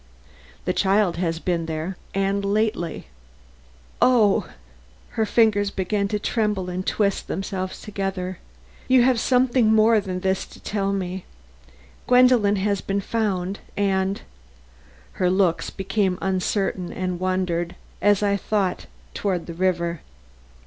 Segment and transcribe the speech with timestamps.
[0.65, 3.05] "The child has been there and lately."
[4.01, 4.49] "Oh!"
[5.09, 8.39] her fingers began to tremble and twist themselves together.
[8.87, 11.23] "You have something more than this to tell me.
[12.07, 14.23] Gwendolen has been found and"
[15.21, 20.01] her looks became uncertain and wandered, as I thought, toward the river.